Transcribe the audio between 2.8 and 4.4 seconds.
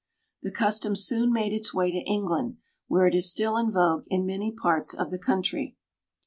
where it is still in vogue in